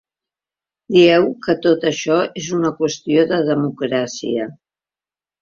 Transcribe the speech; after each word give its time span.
Dieu 0.95 1.27
que 1.47 1.55
tot 1.65 1.85
això 1.89 2.17
és 2.41 2.47
una 2.61 2.73
qüestió 2.81 3.27
de 3.35 3.41
democràcia. 3.51 4.51